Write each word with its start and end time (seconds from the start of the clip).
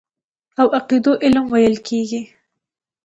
او 0.59 0.67
عقيدو 0.77 1.11
علم 1.23 1.45
ويل 1.53 1.75
کېږي. 1.87 2.21